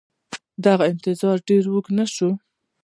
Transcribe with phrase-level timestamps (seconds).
[0.65, 2.29] دغه انتظار ډېر اوږد نه شو